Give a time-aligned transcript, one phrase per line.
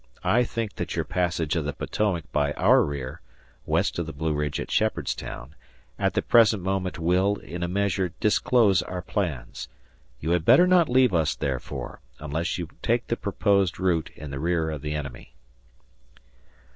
[0.23, 3.21] I think that your passage of the Potomac by our rear
[3.67, 5.53] [west of the Blue Ridge at Shepherdstown]
[5.99, 9.67] at the present moment will, in a measure, disclose our plans.
[10.19, 14.39] You had better not leave us, therefore, unless you take the proposed route in the
[14.39, 15.35] rear of the enemy.